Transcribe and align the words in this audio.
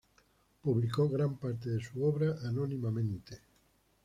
Publicó 0.63 1.07
gran 1.07 1.37
parte 1.37 1.69
de 1.69 1.79
su 1.79 2.03
obra 2.03 2.33
anónimamente. 2.49 3.37